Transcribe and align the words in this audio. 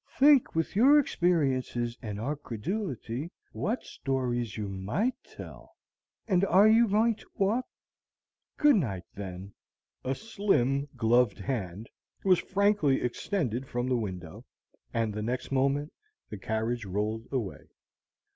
Think, 0.17 0.55
with 0.55 0.75
your 0.75 0.97
experiences 0.97 1.95
and 2.01 2.19
our 2.19 2.35
credulity, 2.35 3.29
what 3.51 3.83
stories 3.83 4.57
you 4.57 4.67
MIGHT 4.67 5.13
tell! 5.23 5.75
And 6.27 6.41
you 6.41 6.47
are 6.49 6.69
going 6.87 7.13
to 7.17 7.29
walk? 7.35 7.67
Good 8.57 8.77
night, 8.77 9.03
then." 9.13 9.53
A 10.03 10.15
slim, 10.15 10.87
gloved 10.97 11.37
hand 11.37 11.87
was 12.23 12.39
frankly 12.39 12.99
extended 13.03 13.67
from 13.67 13.87
the 13.87 13.95
window, 13.95 14.43
and 14.91 15.13
the 15.13 15.21
next 15.21 15.51
moment 15.51 15.93
the 16.31 16.37
carriage 16.39 16.83
rolled 16.83 17.27
away. 17.31 17.67